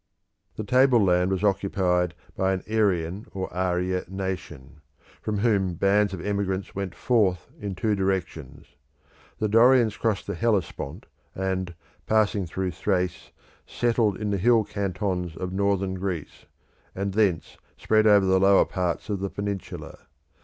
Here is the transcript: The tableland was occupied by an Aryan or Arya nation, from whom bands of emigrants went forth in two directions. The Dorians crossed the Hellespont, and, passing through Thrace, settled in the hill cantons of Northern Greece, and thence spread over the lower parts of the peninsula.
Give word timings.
The 0.55 0.63
tableland 0.63 1.29
was 1.29 1.43
occupied 1.43 2.15
by 2.35 2.53
an 2.53 2.63
Aryan 2.67 3.27
or 3.33 3.53
Arya 3.53 4.05
nation, 4.07 4.81
from 5.21 5.37
whom 5.37 5.75
bands 5.75 6.11
of 6.11 6.25
emigrants 6.25 6.73
went 6.73 6.95
forth 6.95 7.51
in 7.59 7.75
two 7.75 7.93
directions. 7.95 8.65
The 9.37 9.47
Dorians 9.47 9.95
crossed 9.97 10.25
the 10.25 10.33
Hellespont, 10.33 11.05
and, 11.35 11.75
passing 12.07 12.47
through 12.47 12.71
Thrace, 12.71 13.29
settled 13.67 14.17
in 14.17 14.31
the 14.31 14.39
hill 14.39 14.63
cantons 14.63 15.37
of 15.37 15.53
Northern 15.53 15.93
Greece, 15.93 16.47
and 16.95 17.13
thence 17.13 17.57
spread 17.77 18.07
over 18.07 18.25
the 18.25 18.39
lower 18.39 18.65
parts 18.65 19.07
of 19.07 19.19
the 19.19 19.29
peninsula. 19.29 20.07